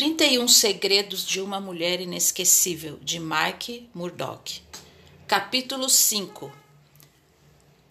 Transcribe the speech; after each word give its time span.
31 0.00 0.48
Segredos 0.48 1.26
de 1.26 1.42
uma 1.42 1.60
Mulher 1.60 2.00
Inesquecível, 2.00 2.98
de 3.02 3.20
Mike 3.20 3.90
Murdock. 3.94 4.62
Capítulo 5.26 5.90
5 5.90 6.50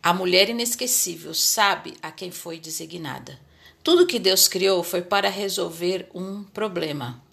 A 0.01 0.11
mulher 0.11 0.49
inesquecível 0.49 1.35
sabe 1.35 1.93
a 2.01 2.09
quem 2.09 2.31
foi 2.31 2.59
designada. 2.59 3.39
Tudo 3.83 4.07
que 4.07 4.17
Deus 4.17 4.47
criou 4.47 4.81
foi 4.81 5.03
para 5.03 5.29
resolver 5.29 6.09
um 6.11 6.43
problema. 6.45 7.23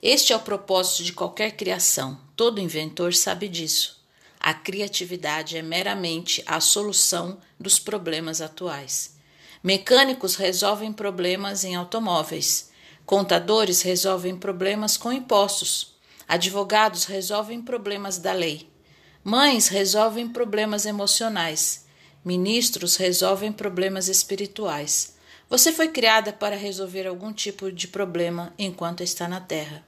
Este 0.00 0.32
é 0.32 0.36
o 0.36 0.40
propósito 0.40 1.02
de 1.02 1.12
qualquer 1.12 1.56
criação. 1.56 2.16
Todo 2.36 2.60
inventor 2.60 3.12
sabe 3.12 3.48
disso. 3.48 4.00
A 4.38 4.54
criatividade 4.54 5.56
é 5.56 5.62
meramente 5.62 6.44
a 6.46 6.60
solução 6.60 7.40
dos 7.58 7.80
problemas 7.80 8.40
atuais. 8.40 9.16
Mecânicos 9.64 10.36
resolvem 10.36 10.92
problemas 10.92 11.64
em 11.64 11.74
automóveis. 11.74 12.69
Contadores 13.10 13.82
resolvem 13.82 14.36
problemas 14.36 14.96
com 14.96 15.12
impostos. 15.12 15.96
Advogados 16.28 17.06
resolvem 17.06 17.60
problemas 17.60 18.18
da 18.18 18.32
lei. 18.32 18.70
Mães 19.24 19.66
resolvem 19.66 20.28
problemas 20.28 20.86
emocionais. 20.86 21.86
Ministros 22.24 22.94
resolvem 22.94 23.50
problemas 23.50 24.06
espirituais. 24.06 25.16
Você 25.48 25.72
foi 25.72 25.88
criada 25.88 26.32
para 26.32 26.54
resolver 26.54 27.04
algum 27.04 27.32
tipo 27.32 27.72
de 27.72 27.88
problema 27.88 28.54
enquanto 28.56 29.02
está 29.02 29.26
na 29.26 29.40
Terra. 29.40 29.84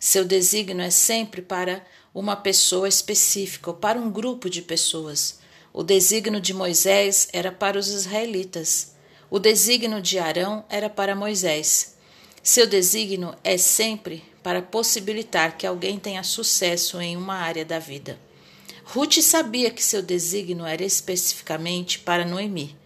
Seu 0.00 0.24
desígnio 0.24 0.82
é 0.82 0.88
sempre 0.88 1.42
para 1.42 1.84
uma 2.14 2.36
pessoa 2.36 2.88
específica 2.88 3.68
ou 3.68 3.76
para 3.76 4.00
um 4.00 4.10
grupo 4.10 4.48
de 4.48 4.62
pessoas. 4.62 5.40
O 5.74 5.82
desígnio 5.82 6.40
de 6.40 6.54
Moisés 6.54 7.28
era 7.34 7.52
para 7.52 7.78
os 7.78 7.88
israelitas. 7.88 8.94
O 9.28 9.38
desígnio 9.38 10.00
de 10.00 10.18
Arão 10.18 10.64
era 10.70 10.88
para 10.88 11.14
Moisés. 11.14 11.91
Seu 12.42 12.66
desígnio 12.66 13.36
é 13.44 13.56
sempre 13.56 14.24
para 14.42 14.60
possibilitar 14.60 15.56
que 15.56 15.64
alguém 15.64 15.96
tenha 15.96 16.24
sucesso 16.24 17.00
em 17.00 17.16
uma 17.16 17.36
área 17.36 17.64
da 17.64 17.78
vida. 17.78 18.18
Ruth 18.84 19.20
sabia 19.20 19.70
que 19.70 19.82
seu 19.82 20.02
desígnio 20.02 20.66
era 20.66 20.82
especificamente 20.82 22.00
para 22.00 22.24
Noemi. 22.24 22.76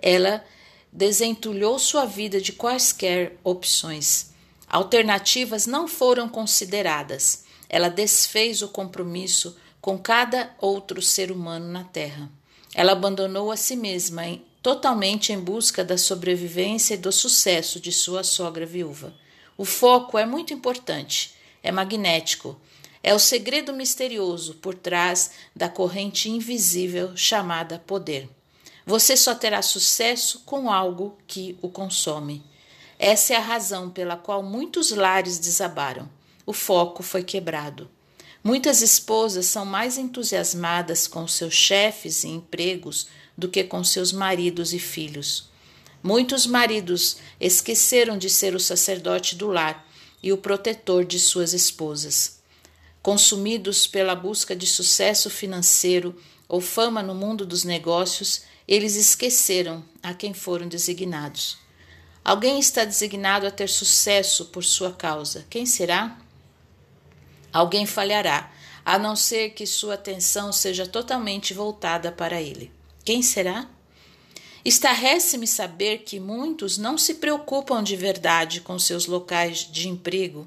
Ela 0.00 0.44
desentulhou 0.92 1.78
sua 1.78 2.04
vida 2.04 2.40
de 2.40 2.52
quaisquer 2.52 3.36
opções. 3.44 4.32
Alternativas 4.66 5.66
não 5.66 5.86
foram 5.86 6.28
consideradas. 6.28 7.44
Ela 7.68 7.88
desfez 7.88 8.60
o 8.60 8.68
compromisso 8.68 9.56
com 9.80 9.96
cada 9.96 10.52
outro 10.58 11.00
ser 11.00 11.30
humano 11.30 11.68
na 11.68 11.84
Terra. 11.84 12.28
Ela 12.74 12.90
abandonou 12.90 13.52
a 13.52 13.56
si 13.56 13.76
mesma 13.76 14.22
totalmente 14.66 15.32
em 15.32 15.38
busca 15.38 15.84
da 15.84 15.96
sobrevivência 15.96 16.94
e 16.94 16.96
do 16.96 17.12
sucesso 17.12 17.78
de 17.78 17.92
sua 17.92 18.24
sogra 18.24 18.66
viúva. 18.66 19.14
O 19.56 19.64
foco 19.64 20.18
é 20.18 20.26
muito 20.26 20.52
importante, 20.52 21.34
é 21.62 21.70
magnético, 21.70 22.60
é 23.00 23.14
o 23.14 23.18
segredo 23.20 23.72
misterioso 23.72 24.54
por 24.54 24.74
trás 24.74 25.30
da 25.54 25.68
corrente 25.68 26.28
invisível 26.28 27.16
chamada 27.16 27.78
poder. 27.78 28.28
Você 28.84 29.16
só 29.16 29.36
terá 29.36 29.62
sucesso 29.62 30.42
com 30.44 30.68
algo 30.68 31.16
que 31.28 31.56
o 31.62 31.68
consome. 31.68 32.42
Essa 32.98 33.34
é 33.34 33.36
a 33.36 33.40
razão 33.40 33.88
pela 33.88 34.16
qual 34.16 34.42
muitos 34.42 34.90
lares 34.90 35.38
desabaram. 35.38 36.10
O 36.44 36.52
foco 36.52 37.04
foi 37.04 37.22
quebrado. 37.22 37.88
Muitas 38.42 38.82
esposas 38.82 39.46
são 39.46 39.64
mais 39.64 39.96
entusiasmadas 39.96 41.06
com 41.06 41.28
seus 41.28 41.54
chefes 41.54 42.24
e 42.24 42.28
empregos 42.28 43.06
do 43.36 43.48
que 43.48 43.64
com 43.64 43.82
seus 43.84 44.12
maridos 44.12 44.72
e 44.72 44.78
filhos. 44.78 45.48
Muitos 46.02 46.46
maridos 46.46 47.16
esqueceram 47.40 48.16
de 48.16 48.30
ser 48.30 48.54
o 48.54 48.60
sacerdote 48.60 49.34
do 49.34 49.48
lar 49.48 49.86
e 50.22 50.32
o 50.32 50.38
protetor 50.38 51.04
de 51.04 51.18
suas 51.18 51.52
esposas. 51.52 52.40
Consumidos 53.02 53.86
pela 53.86 54.14
busca 54.14 54.56
de 54.56 54.66
sucesso 54.66 55.28
financeiro 55.28 56.16
ou 56.48 56.60
fama 56.60 57.02
no 57.02 57.14
mundo 57.14 57.44
dos 57.44 57.64
negócios, 57.64 58.42
eles 58.66 58.96
esqueceram 58.96 59.84
a 60.02 60.14
quem 60.14 60.32
foram 60.32 60.68
designados. 60.68 61.58
Alguém 62.24 62.58
está 62.58 62.84
designado 62.84 63.46
a 63.46 63.50
ter 63.50 63.68
sucesso 63.68 64.46
por 64.46 64.64
sua 64.64 64.92
causa. 64.92 65.46
Quem 65.48 65.64
será? 65.64 66.18
Alguém 67.52 67.86
falhará, 67.86 68.52
a 68.84 68.98
não 68.98 69.14
ser 69.14 69.50
que 69.50 69.66
sua 69.66 69.94
atenção 69.94 70.52
seja 70.52 70.86
totalmente 70.86 71.54
voltada 71.54 72.10
para 72.10 72.42
ele. 72.42 72.72
Quem 73.06 73.22
será? 73.22 73.68
Estarrece-me 74.64 75.46
saber 75.46 75.98
que 75.98 76.18
muitos 76.18 76.76
não 76.76 76.98
se 76.98 77.14
preocupam 77.14 77.80
de 77.80 77.94
verdade 77.94 78.60
com 78.60 78.80
seus 78.80 79.06
locais 79.06 79.58
de 79.58 79.88
emprego. 79.88 80.44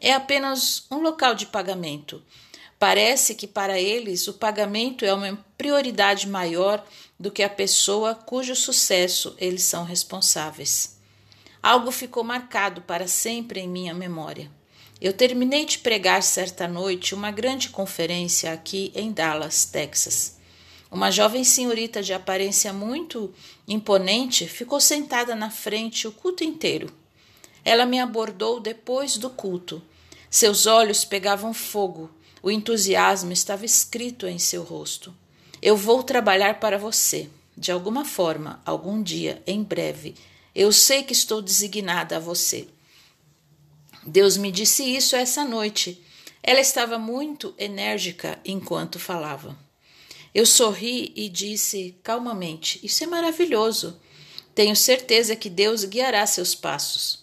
É 0.00 0.12
apenas 0.12 0.84
um 0.90 0.96
local 0.96 1.32
de 1.32 1.46
pagamento. 1.46 2.20
Parece 2.76 3.36
que 3.36 3.46
para 3.46 3.80
eles 3.80 4.26
o 4.26 4.32
pagamento 4.32 5.04
é 5.04 5.14
uma 5.14 5.38
prioridade 5.56 6.26
maior 6.26 6.84
do 7.20 7.30
que 7.30 7.44
a 7.44 7.48
pessoa 7.48 8.16
cujo 8.16 8.56
sucesso 8.56 9.36
eles 9.38 9.62
são 9.62 9.84
responsáveis. 9.84 10.98
Algo 11.62 11.92
ficou 11.92 12.24
marcado 12.24 12.82
para 12.82 13.06
sempre 13.06 13.60
em 13.60 13.68
minha 13.68 13.94
memória. 13.94 14.50
Eu 15.00 15.12
terminei 15.12 15.64
de 15.64 15.78
pregar 15.78 16.24
certa 16.24 16.66
noite 16.66 17.14
uma 17.14 17.30
grande 17.30 17.68
conferência 17.68 18.52
aqui 18.52 18.90
em 18.92 19.12
Dallas, 19.12 19.66
Texas. 19.66 20.41
Uma 20.92 21.10
jovem 21.10 21.42
senhorita 21.42 22.02
de 22.02 22.12
aparência 22.12 22.70
muito 22.70 23.32
imponente 23.66 24.46
ficou 24.46 24.78
sentada 24.78 25.34
na 25.34 25.48
frente 25.48 26.06
o 26.06 26.12
culto 26.12 26.44
inteiro. 26.44 26.92
Ela 27.64 27.86
me 27.86 27.98
abordou 27.98 28.60
depois 28.60 29.16
do 29.16 29.30
culto. 29.30 29.82
Seus 30.28 30.66
olhos 30.66 31.02
pegavam 31.02 31.54
fogo, 31.54 32.10
o 32.42 32.50
entusiasmo 32.50 33.32
estava 33.32 33.64
escrito 33.64 34.26
em 34.26 34.38
seu 34.38 34.62
rosto. 34.62 35.14
Eu 35.62 35.78
vou 35.78 36.02
trabalhar 36.02 36.60
para 36.60 36.76
você, 36.76 37.30
de 37.56 37.72
alguma 37.72 38.04
forma, 38.04 38.60
algum 38.62 39.02
dia, 39.02 39.42
em 39.46 39.62
breve. 39.62 40.14
Eu 40.54 40.70
sei 40.72 41.02
que 41.02 41.14
estou 41.14 41.40
designada 41.40 42.18
a 42.18 42.20
você. 42.20 42.68
Deus 44.06 44.36
me 44.36 44.52
disse 44.52 44.84
isso 44.84 45.16
essa 45.16 45.42
noite. 45.42 46.04
Ela 46.42 46.60
estava 46.60 46.98
muito 46.98 47.54
enérgica 47.56 48.38
enquanto 48.44 48.98
falava. 48.98 49.56
Eu 50.34 50.46
sorri 50.46 51.12
e 51.14 51.28
disse 51.28 51.94
calmamente: 52.02 52.80
Isso 52.82 53.04
é 53.04 53.06
maravilhoso. 53.06 54.00
Tenho 54.54 54.74
certeza 54.74 55.36
que 55.36 55.50
Deus 55.50 55.84
guiará 55.84 56.26
seus 56.26 56.54
passos. 56.54 57.22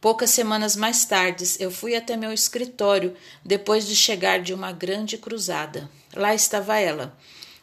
Poucas 0.00 0.30
semanas 0.30 0.76
mais 0.76 1.04
tarde, 1.04 1.44
eu 1.58 1.70
fui 1.70 1.96
até 1.96 2.16
meu 2.16 2.32
escritório 2.32 3.16
depois 3.44 3.86
de 3.86 3.96
chegar 3.96 4.40
de 4.40 4.54
uma 4.54 4.70
grande 4.70 5.18
cruzada. 5.18 5.90
Lá 6.14 6.34
estava 6.34 6.78
ela. 6.78 7.16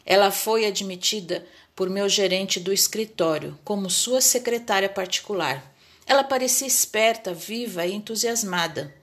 Ela 0.05 0.31
foi 0.31 0.65
admitida 0.65 1.45
por 1.75 1.89
meu 1.89 2.07
gerente 2.07 2.59
do 2.59 2.71
escritório 2.71 3.57
como 3.63 3.89
sua 3.89 4.21
secretária 4.21 4.89
particular. 4.89 5.73
Ela 6.05 6.23
parecia 6.23 6.67
esperta, 6.67 7.33
viva 7.33 7.85
e 7.85 7.93
entusiasmada. 7.93 8.93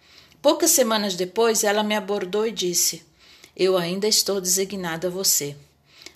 Poucas 0.40 0.70
semanas 0.70 1.14
depois, 1.14 1.64
ela 1.64 1.82
me 1.82 1.94
abordou 1.94 2.46
e 2.46 2.52
disse: 2.52 3.02
Eu 3.56 3.76
ainda 3.76 4.06
estou 4.06 4.40
designada 4.40 5.08
a 5.08 5.10
você. 5.10 5.56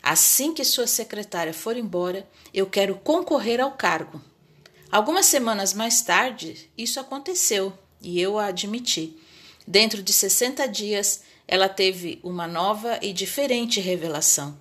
Assim 0.06 0.54
que 0.54 0.62
sua 0.62 0.86
secretária 0.86 1.52
for 1.52 1.76
embora, 1.76 2.24
eu 2.54 2.64
quero 2.68 2.94
concorrer 2.94 3.60
ao 3.60 3.72
cargo. 3.72 4.22
Algumas 4.88 5.26
semanas 5.26 5.74
mais 5.74 6.00
tarde, 6.00 6.70
isso 6.78 7.00
aconteceu 7.00 7.76
e 8.00 8.20
eu 8.20 8.38
a 8.38 8.46
admiti. 8.46 9.16
Dentro 9.66 10.00
de 10.04 10.12
60 10.12 10.64
dias, 10.68 11.22
ela 11.48 11.68
teve 11.68 12.20
uma 12.22 12.46
nova 12.46 13.00
e 13.02 13.12
diferente 13.12 13.80
revelação. 13.80 14.56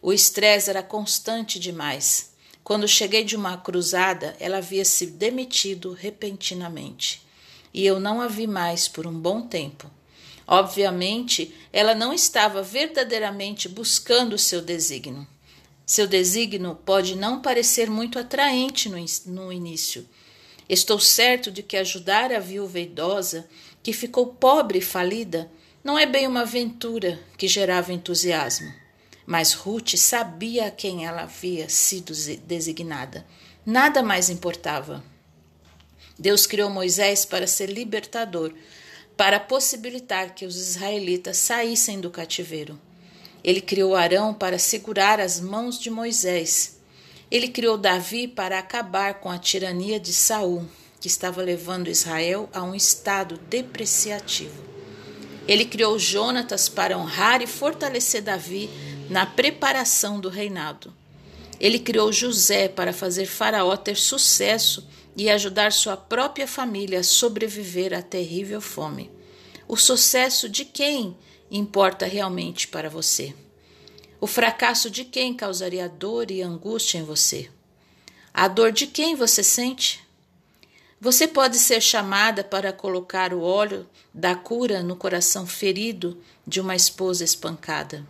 O 0.00 0.14
estresse 0.14 0.70
era 0.70 0.82
constante 0.82 1.60
demais. 1.60 2.30
Quando 2.64 2.88
cheguei 2.88 3.22
de 3.22 3.36
uma 3.36 3.58
cruzada, 3.58 4.34
ela 4.40 4.56
havia 4.56 4.82
se 4.86 5.08
demitido 5.08 5.92
repentinamente. 5.92 7.22
E 7.70 7.84
eu 7.84 8.00
não 8.00 8.18
a 8.18 8.28
vi 8.28 8.46
mais 8.46 8.88
por 8.88 9.06
um 9.06 9.12
bom 9.12 9.42
tempo. 9.42 9.90
Obviamente, 10.46 11.54
ela 11.72 11.94
não 11.94 12.12
estava 12.12 12.62
verdadeiramente 12.62 13.68
buscando 13.68 14.38
seu 14.38 14.62
desígnio. 14.62 15.26
Seu 15.84 16.06
desígnio 16.06 16.74
pode 16.74 17.16
não 17.16 17.40
parecer 17.40 17.90
muito 17.90 18.18
atraente 18.18 18.88
no, 18.88 18.96
no 19.26 19.52
início. 19.52 20.08
Estou 20.68 20.98
certo 20.98 21.50
de 21.50 21.62
que 21.62 21.76
ajudar 21.76 22.32
a 22.32 22.40
viúva 22.40 22.78
idosa, 22.78 23.48
que 23.82 23.92
ficou 23.92 24.26
pobre 24.26 24.78
e 24.78 24.82
falida, 24.82 25.50
não 25.82 25.96
é 25.96 26.04
bem 26.04 26.26
uma 26.26 26.40
aventura 26.40 27.20
que 27.38 27.46
gerava 27.46 27.92
entusiasmo. 27.92 28.72
Mas 29.24 29.52
Ruth 29.52 29.94
sabia 29.96 30.66
a 30.66 30.70
quem 30.70 31.06
ela 31.06 31.22
havia 31.22 31.68
sido 31.68 32.12
designada. 32.44 33.24
Nada 33.64 34.02
mais 34.02 34.28
importava. 34.28 35.04
Deus 36.18 36.46
criou 36.46 36.70
Moisés 36.70 37.24
para 37.24 37.46
ser 37.46 37.70
libertador, 37.70 38.52
para 39.16 39.40
possibilitar 39.40 40.34
que 40.34 40.44
os 40.44 40.56
israelitas 40.56 41.38
saíssem 41.38 42.00
do 42.00 42.10
cativeiro. 42.10 42.78
Ele 43.42 43.60
criou 43.60 43.94
Arão 43.94 44.34
para 44.34 44.58
segurar 44.58 45.20
as 45.20 45.40
mãos 45.40 45.78
de 45.78 45.88
Moisés. 45.88 46.78
Ele 47.30 47.48
criou 47.48 47.78
Davi 47.78 48.28
para 48.28 48.58
acabar 48.58 49.14
com 49.14 49.30
a 49.30 49.38
tirania 49.38 49.98
de 49.98 50.12
Saul. 50.12 50.66
que 50.98 51.08
estava 51.08 51.42
levando 51.42 51.88
Israel 51.88 52.48
a 52.52 52.62
um 52.62 52.74
estado 52.74 53.38
depreciativo. 53.48 54.64
Ele 55.46 55.64
criou 55.64 55.98
Jonatas 55.98 56.68
para 56.68 56.98
honrar 56.98 57.42
e 57.42 57.46
fortalecer 57.46 58.22
Davi 58.22 58.68
na 59.08 59.26
preparação 59.26 60.18
do 60.18 60.28
reinado. 60.28 60.92
Ele 61.60 61.78
criou 61.78 62.10
José 62.12 62.66
para 62.66 62.92
fazer 62.92 63.26
Faraó 63.26 63.76
ter 63.76 63.96
sucesso 63.96 64.88
e 65.16 65.30
ajudar 65.30 65.72
sua 65.72 65.96
própria 65.96 66.46
família 66.46 67.00
a 67.00 67.04
sobreviver 67.04 67.94
à 67.94 68.02
terrível 68.02 68.60
fome. 68.60 69.10
O 69.66 69.76
sucesso 69.76 70.48
de 70.48 70.64
quem 70.64 71.16
importa 71.50 72.06
realmente 72.06 72.68
para 72.68 72.90
você? 72.90 73.34
O 74.20 74.26
fracasso 74.26 74.90
de 74.90 75.04
quem 75.04 75.34
causaria 75.34 75.88
dor 75.88 76.30
e 76.30 76.42
angústia 76.42 76.98
em 76.98 77.04
você? 77.04 77.50
A 78.32 78.46
dor 78.48 78.70
de 78.72 78.86
quem 78.86 79.14
você 79.14 79.42
sente? 79.42 80.04
Você 81.00 81.26
pode 81.28 81.58
ser 81.58 81.80
chamada 81.80 82.42
para 82.42 82.72
colocar 82.72 83.32
o 83.32 83.42
óleo 83.42 83.86
da 84.12 84.34
cura 84.34 84.82
no 84.82 84.96
coração 84.96 85.46
ferido 85.46 86.20
de 86.46 86.60
uma 86.60 86.74
esposa 86.74 87.22
espancada. 87.24 88.06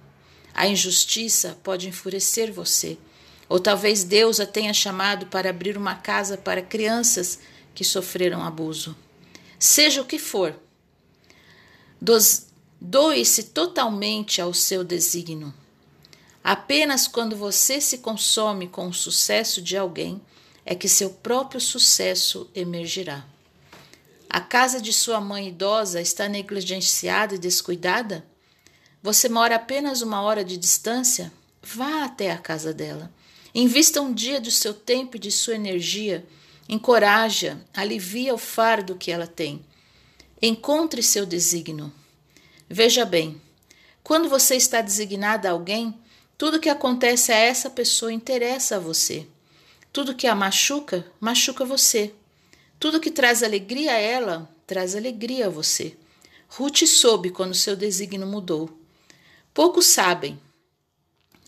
A 0.55 0.67
injustiça 0.67 1.59
pode 1.63 1.89
enfurecer 1.89 2.53
você. 2.53 2.97
Ou 3.49 3.61
talvez 3.61 4.03
Deus 4.05 4.41
a 4.41 4.47
tenha 4.47 4.75
chamado 4.75 5.27
para 5.27 5.51
abrir 5.51 5.77
uma 5.77 5.95
casa 5.95 6.37
para 6.37 6.63
crianças 6.63 7.39
que 7.75 7.85
sofreram 7.85 8.43
abuso. 8.43 8.97
Seja 9.59 10.03
o 10.03 10.05
que 10.05 10.19
for, 10.19 10.55
doe-se 12.81 13.45
totalmente 13.45 14.41
ao 14.41 14.53
seu 14.53 14.83
desígnio. 14.83 15.55
Apenas 16.43 17.09
quando 17.09 17.37
você 17.37 17.81
se 17.81 17.99
consome 17.99 18.69
com 18.69 18.89
o 18.89 18.95
sucesso 18.95 19.61
de 19.61 19.77
alguém 19.77 20.21
é 20.65 20.75
que 20.75 20.89
seu 20.89 21.11
próprio 21.11 21.61
sucesso 21.61 22.51
emergirá. 22.55 23.25
A 24.29 24.41
casa 24.41 24.81
de 24.81 24.93
sua 24.93 25.21
mãe 25.21 25.49
idosa 25.49 26.01
está 26.01 26.29
negligenciada 26.29 27.37
e 27.37 27.39
descuidada? 27.39 28.25
Você 29.03 29.29
mora 29.29 29.57
apenas 29.57 30.03
uma 30.03 30.21
hora 30.21 30.45
de 30.45 30.57
distância? 30.57 31.33
Vá 31.63 32.05
até 32.05 32.31
a 32.33 32.39
casa 32.39 32.75
dela. 32.75 33.11
Invista 33.59 34.03
um 34.03 34.13
dia 34.13 34.39
do 34.39 34.51
seu 34.51 34.75
tempo 34.75 35.17
e 35.17 35.19
de 35.19 35.33
sua 35.33 35.55
energia. 35.55 36.27
Encoraja, 36.69 37.59
alivia 37.73 38.35
o 38.35 38.37
fardo 38.39 38.97
que 38.97 39.11
ela 39.11 39.27
tem. 39.27 39.65
Encontre 40.43 41.03
seu 41.03 41.25
desígnio. 41.25 41.91
Veja 42.69 43.07
bem, 43.07 43.41
quando 44.05 44.29
você 44.29 44.57
está 44.57 44.83
designada 44.83 45.49
a 45.49 45.53
alguém, 45.53 45.99
tudo 46.37 46.61
que 46.61 46.69
acontece 46.69 47.33
a 47.33 47.37
essa 47.39 47.71
pessoa 47.71 48.13
interessa 48.13 48.77
a 48.77 48.79
você. 48.79 49.27
Tudo 49.91 50.15
que 50.15 50.27
a 50.27 50.35
machuca, 50.35 51.11
machuca 51.19 51.65
você. 51.65 52.13
Tudo 52.79 53.01
que 53.01 53.11
traz 53.11 53.43
alegria 53.43 53.93
a 53.93 53.99
ela, 53.99 54.55
traz 54.67 54.95
alegria 54.95 55.47
a 55.47 55.51
você. 55.51 55.97
Ruth 56.47 56.85
soube 56.85 57.31
quando 57.31 57.55
seu 57.55 57.75
desígnio 57.75 58.27
mudou. 58.27 58.69
Poucos 59.55 59.87
sabem. 59.87 60.39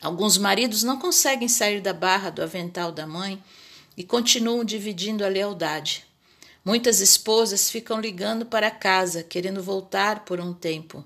Alguns 0.00 0.38
maridos 0.38 0.82
não 0.82 0.98
conseguem 0.98 1.48
sair 1.48 1.80
da 1.80 1.92
barra 1.92 2.30
do 2.30 2.42
avental 2.42 2.92
da 2.92 3.06
mãe 3.06 3.42
e 3.96 4.04
continuam 4.04 4.64
dividindo 4.64 5.24
a 5.24 5.28
lealdade. 5.28 6.06
Muitas 6.64 7.00
esposas 7.00 7.70
ficam 7.70 8.00
ligando 8.00 8.46
para 8.46 8.70
casa, 8.70 9.22
querendo 9.22 9.62
voltar 9.62 10.24
por 10.24 10.38
um 10.38 10.52
tempo. 10.52 11.04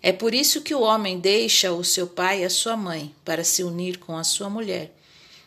É 0.00 0.12
por 0.12 0.34
isso 0.34 0.62
que 0.62 0.74
o 0.74 0.80
homem 0.80 1.20
deixa 1.20 1.72
o 1.72 1.84
seu 1.84 2.06
pai 2.06 2.42
e 2.42 2.44
a 2.44 2.50
sua 2.50 2.76
mãe 2.76 3.14
para 3.24 3.44
se 3.44 3.62
unir 3.62 3.98
com 3.98 4.16
a 4.16 4.24
sua 4.24 4.48
mulher, 4.48 4.92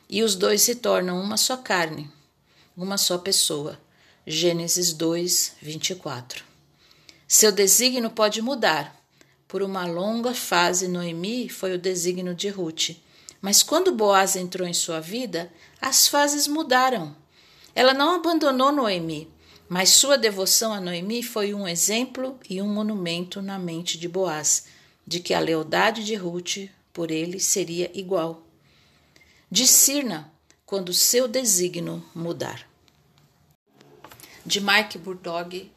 e 0.09 0.21
os 0.23 0.35
dois 0.35 0.61
se 0.61 0.75
tornam 0.75 1.19
uma 1.19 1.37
só 1.37 1.57
carne, 1.57 2.09
uma 2.77 2.97
só 2.97 3.17
pessoa. 3.17 3.79
Gênesis 4.27 4.93
2, 4.93 5.53
24. 5.61 6.43
Seu 7.27 7.51
desígnio 7.51 8.09
pode 8.09 8.41
mudar. 8.41 8.95
Por 9.55 9.63
uma 9.63 9.85
longa 9.85 10.33
fase, 10.33 10.85
Noemi 10.85 11.47
foi 11.47 11.73
o 11.73 11.79
desígnio 11.79 12.35
de 12.35 12.49
Ruth. 12.49 12.89
Mas 13.41 13.63
quando 13.63 13.95
Boaz 13.95 14.35
entrou 14.35 14.67
em 14.67 14.73
sua 14.73 14.99
vida, 14.99 15.49
as 15.81 16.09
fases 16.09 16.45
mudaram. 16.45 17.15
Ela 17.73 17.93
não 17.93 18.15
abandonou 18.15 18.69
Noemi, 18.69 19.31
mas 19.69 19.91
sua 19.91 20.17
devoção 20.17 20.73
a 20.73 20.81
Noemi 20.81 21.23
foi 21.23 21.53
um 21.53 21.65
exemplo 21.65 22.37
e 22.49 22.61
um 22.61 22.67
monumento 22.67 23.41
na 23.41 23.57
mente 23.57 23.97
de 23.97 24.09
Boaz, 24.09 24.65
de 25.07 25.21
que 25.21 25.33
a 25.33 25.39
lealdade 25.39 26.03
de 26.03 26.15
Ruth 26.15 26.69
por 26.91 27.09
ele 27.09 27.39
seria 27.39 27.89
igual. 27.97 28.45
Discirna 29.49 30.29
quando 30.65 30.93
seu 30.93 31.29
desígnio 31.29 32.03
mudar. 32.13 32.67
De 34.45 34.59
Mike 34.59 34.97
Burdog, 34.97 35.71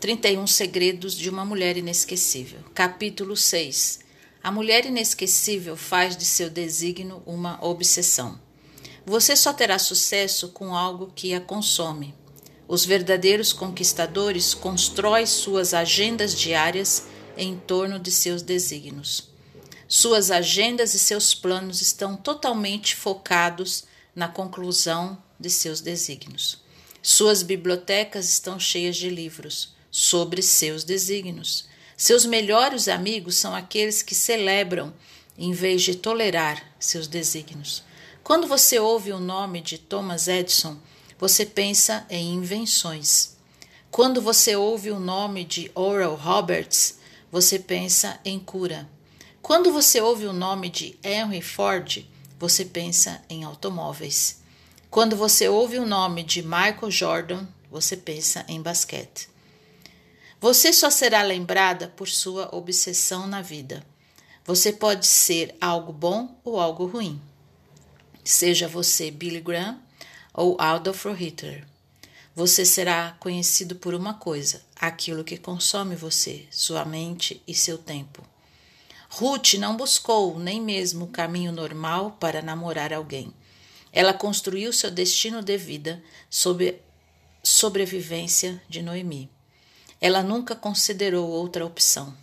31 0.00 0.46
Segredos 0.46 1.16
de 1.16 1.28
uma 1.28 1.44
Mulher 1.44 1.76
Inesquecível. 1.76 2.60
Capítulo 2.72 3.36
6. 3.36 3.98
A 4.40 4.52
mulher 4.52 4.86
inesquecível 4.86 5.76
faz 5.76 6.16
de 6.16 6.24
seu 6.24 6.48
desígnio 6.48 7.20
uma 7.26 7.58
obsessão. 7.60 8.40
Você 9.04 9.34
só 9.34 9.52
terá 9.52 9.76
sucesso 9.76 10.50
com 10.50 10.72
algo 10.72 11.12
que 11.16 11.34
a 11.34 11.40
consome. 11.40 12.14
Os 12.68 12.84
verdadeiros 12.84 13.52
conquistadores 13.52 14.54
constroem 14.54 15.26
suas 15.26 15.74
agendas 15.74 16.32
diárias 16.32 17.08
em 17.36 17.56
torno 17.56 17.98
de 17.98 18.12
seus 18.12 18.40
desígnios. 18.40 19.30
Suas 19.88 20.30
agendas 20.30 20.94
e 20.94 20.98
seus 21.00 21.34
planos 21.34 21.82
estão 21.82 22.16
totalmente 22.16 22.94
focados 22.94 23.82
na 24.14 24.28
conclusão 24.28 25.20
de 25.40 25.50
seus 25.50 25.80
desígnios. 25.80 26.62
Suas 27.02 27.42
bibliotecas 27.42 28.28
estão 28.28 28.60
cheias 28.60 28.94
de 28.96 29.10
livros 29.10 29.76
sobre 29.90 30.42
seus 30.42 30.84
desígnios. 30.84 31.66
Seus 31.96 32.24
melhores 32.24 32.88
amigos 32.88 33.36
são 33.36 33.54
aqueles 33.54 34.02
que 34.02 34.14
celebram 34.14 34.92
em 35.36 35.52
vez 35.52 35.82
de 35.82 35.94
tolerar 35.94 36.62
seus 36.78 37.06
desígnios. 37.06 37.82
Quando 38.22 38.46
você 38.46 38.78
ouve 38.78 39.12
o 39.12 39.18
nome 39.18 39.60
de 39.60 39.78
Thomas 39.78 40.28
Edison, 40.28 40.78
você 41.18 41.46
pensa 41.46 42.06
em 42.10 42.34
invenções. 42.34 43.36
Quando 43.90 44.20
você 44.20 44.54
ouve 44.54 44.90
o 44.90 45.00
nome 45.00 45.44
de 45.44 45.70
Oral 45.74 46.14
Roberts, 46.14 46.98
você 47.32 47.58
pensa 47.58 48.20
em 48.24 48.38
cura. 48.38 48.88
Quando 49.40 49.72
você 49.72 50.00
ouve 50.00 50.26
o 50.26 50.32
nome 50.32 50.68
de 50.68 50.98
Henry 51.02 51.40
Ford, 51.40 52.04
você 52.38 52.64
pensa 52.64 53.22
em 53.28 53.44
automóveis. 53.44 54.40
Quando 54.90 55.16
você 55.16 55.48
ouve 55.48 55.78
o 55.78 55.86
nome 55.86 56.22
de 56.22 56.42
Michael 56.42 56.90
Jordan, 56.90 57.46
você 57.70 57.96
pensa 57.96 58.44
em 58.48 58.60
basquete. 58.60 59.28
Você 60.40 60.72
só 60.72 60.88
será 60.88 61.22
lembrada 61.22 61.88
por 61.88 62.08
sua 62.08 62.54
obsessão 62.54 63.26
na 63.26 63.42
vida. 63.42 63.84
Você 64.44 64.72
pode 64.72 65.04
ser 65.04 65.56
algo 65.60 65.92
bom 65.92 66.40
ou 66.44 66.60
algo 66.60 66.86
ruim. 66.86 67.20
Seja 68.22 68.68
você 68.68 69.10
Billy 69.10 69.40
Graham 69.40 69.80
ou 70.32 70.56
Adolf 70.60 71.06
Hitler. 71.06 71.66
Você 72.36 72.64
será 72.64 73.16
conhecido 73.18 73.74
por 73.74 73.94
uma 73.94 74.14
coisa, 74.14 74.62
aquilo 74.76 75.24
que 75.24 75.36
consome 75.36 75.96
você, 75.96 76.46
sua 76.52 76.84
mente 76.84 77.42
e 77.44 77.52
seu 77.52 77.76
tempo. 77.76 78.22
Ruth 79.08 79.54
não 79.54 79.76
buscou 79.76 80.38
nem 80.38 80.60
mesmo 80.60 81.06
o 81.06 81.10
caminho 81.10 81.50
normal 81.50 82.16
para 82.20 82.40
namorar 82.40 82.92
alguém. 82.92 83.34
Ela 83.92 84.14
construiu 84.14 84.72
seu 84.72 84.90
destino 84.90 85.42
de 85.42 85.56
vida 85.56 86.00
sob 86.30 86.80
sobrevivência 87.42 88.62
de 88.68 88.82
Noemi. 88.82 89.28
Ela 90.00 90.22
nunca 90.22 90.54
considerou 90.54 91.28
outra 91.28 91.66
opção. 91.66 92.16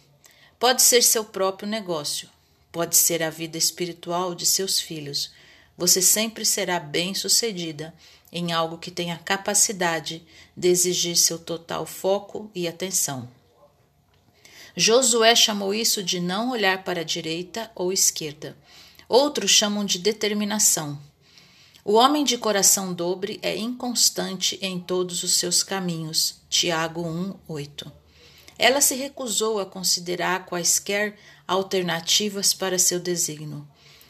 Pode 0.60 0.82
ser 0.82 1.02
seu 1.02 1.26
próprio 1.26 1.68
negócio, 1.68 2.30
pode 2.72 2.96
ser 2.96 3.22
a 3.22 3.30
vida 3.30 3.58
espiritual 3.58 4.34
de 4.34 4.46
seus 4.46 4.80
filhos, 4.80 5.32
você 5.78 6.02
sempre 6.02 6.46
será 6.46 6.80
bem-sucedida 6.80 7.94
em 8.32 8.54
algo 8.54 8.78
que 8.78 8.92
tenha 8.92 9.18
capacidade 9.18 10.24
de 10.56 10.68
exigir 10.70 11.18
seu 11.18 11.38
total 11.38 11.86
foco 11.86 12.50
e 12.56 12.68
atenção. 12.68 13.30
Josué 14.76 15.36
chamou 15.36 15.74
isso 15.74 16.04
de 16.04 16.20
não 16.20 16.52
olhar 16.52 16.84
para 16.84 17.02
a 17.02 17.04
direita 17.04 17.72
ou 17.74 17.94
esquerda. 17.94 18.58
Outros 19.08 19.52
chamam 19.52 19.86
de 19.86 20.00
determinação. 20.00 21.00
O 21.88 21.94
homem 21.94 22.24
de 22.24 22.36
coração 22.36 22.92
dobre 22.96 23.40
é 23.44 23.56
inconstante 23.56 24.58
em 24.60 24.80
todos 24.80 25.22
os 25.22 25.36
seus 25.36 25.62
caminhos. 25.62 26.38
Tiago 26.50 27.08
1, 27.08 27.36
8. 27.48 27.92
Ela 28.58 28.82
se 28.82 28.96
recusou 28.96 29.60
a 29.60 29.68
considerar 29.68 30.48
quaisquer 30.48 31.16
alternativas 31.48 32.56
para 32.56 32.80
seu 32.80 33.00
desígnio. 33.00 33.68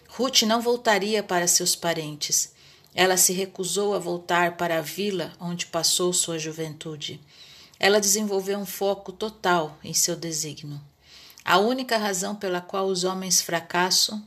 Ruth 0.07 0.43
não 0.43 0.61
voltaria 0.61 1.21
para 1.21 1.47
seus 1.47 1.75
parentes. 1.75 2.53
Ela 2.93 3.17
se 3.17 3.33
recusou 3.33 3.93
a 3.93 3.99
voltar 3.99 4.55
para 4.55 4.77
a 4.77 4.81
vila 4.81 5.33
onde 5.37 5.65
passou 5.65 6.13
sua 6.13 6.39
juventude. 6.39 7.19
Ela 7.77 7.99
desenvolveu 7.99 8.57
um 8.57 8.65
foco 8.65 9.11
total 9.11 9.77
em 9.83 9.93
seu 9.93 10.15
desígnio. 10.15 10.79
A 11.43 11.57
única 11.57 11.97
razão 11.97 12.37
pela 12.37 12.61
qual 12.61 12.85
os 12.85 13.03
homens 13.03 13.41
fracassam 13.41 14.25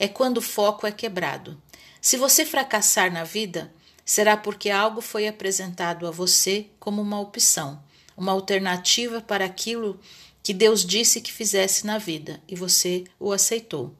é 0.00 0.08
quando 0.08 0.38
o 0.38 0.42
foco 0.42 0.84
é 0.84 0.90
quebrado. 0.90 1.56
Se 2.00 2.16
você 2.16 2.46
fracassar 2.46 3.12
na 3.12 3.24
vida, 3.24 3.72
será 4.04 4.36
porque 4.36 4.70
algo 4.70 5.00
foi 5.00 5.26
apresentado 5.28 6.06
a 6.06 6.10
você 6.10 6.66
como 6.78 7.02
uma 7.02 7.20
opção, 7.20 7.82
uma 8.16 8.32
alternativa 8.32 9.20
para 9.20 9.44
aquilo 9.44 10.00
que 10.42 10.54
Deus 10.54 10.84
disse 10.84 11.20
que 11.20 11.32
fizesse 11.32 11.86
na 11.86 11.98
vida 11.98 12.40
e 12.48 12.56
você 12.56 13.04
o 13.18 13.32
aceitou. 13.32 13.94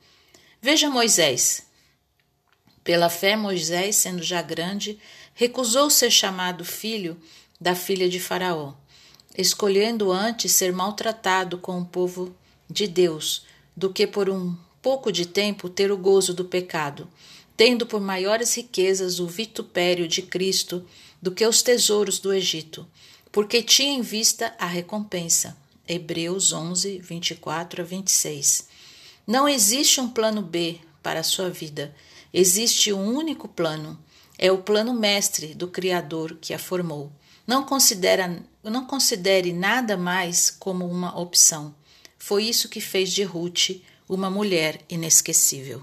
Veja 0.62 0.88
Moisés. 0.88 1.66
Pela 2.82 3.10
fé, 3.10 3.36
Moisés, 3.36 3.96
sendo 3.96 4.22
já 4.22 4.40
grande, 4.40 4.98
recusou 5.34 5.90
ser 5.90 6.10
chamado 6.10 6.64
filho 6.64 7.20
da 7.60 7.74
filha 7.74 8.08
de 8.08 8.18
Faraó, 8.18 8.74
escolhendo 9.36 10.10
antes 10.10 10.52
ser 10.52 10.72
maltratado 10.72 11.58
com 11.58 11.78
o 11.78 11.84
povo 11.84 12.34
de 12.70 12.86
Deus 12.86 13.44
do 13.76 13.92
que 13.92 14.06
por 14.06 14.30
um 14.30 14.56
pouco 14.80 15.12
de 15.12 15.26
tempo 15.26 15.68
ter 15.68 15.92
o 15.92 15.98
gozo 15.98 16.32
do 16.32 16.44
pecado, 16.44 17.08
tendo 17.58 17.84
por 17.84 18.00
maiores 18.00 18.54
riquezas 18.54 19.18
o 19.18 19.26
vitupério 19.26 20.06
de 20.06 20.22
Cristo 20.22 20.86
do 21.20 21.32
que 21.32 21.44
os 21.44 21.60
tesouros 21.60 22.20
do 22.20 22.32
Egito, 22.32 22.86
porque 23.32 23.64
tinha 23.64 23.92
em 23.92 24.00
vista 24.00 24.54
a 24.60 24.64
recompensa. 24.64 25.56
Hebreus 25.88 26.52
11, 26.52 26.98
24 27.00 27.82
a 27.82 27.84
26. 27.84 28.68
Não 29.26 29.48
existe 29.48 30.00
um 30.00 30.08
plano 30.08 30.40
B 30.40 30.78
para 31.02 31.18
a 31.18 31.24
sua 31.24 31.50
vida. 31.50 31.92
Existe 32.32 32.92
um 32.92 33.12
único 33.12 33.48
plano. 33.48 33.98
É 34.38 34.52
o 34.52 34.58
plano 34.58 34.94
mestre 34.94 35.52
do 35.52 35.66
Criador 35.66 36.38
que 36.40 36.54
a 36.54 36.60
formou. 36.60 37.10
Não, 37.44 37.64
considera, 37.64 38.40
não 38.62 38.86
considere 38.86 39.52
nada 39.52 39.96
mais 39.96 40.48
como 40.48 40.86
uma 40.86 41.18
opção. 41.18 41.74
Foi 42.16 42.44
isso 42.44 42.68
que 42.68 42.80
fez 42.80 43.12
de 43.12 43.24
Ruth 43.24 43.82
uma 44.08 44.30
mulher 44.30 44.80
inesquecível. 44.88 45.82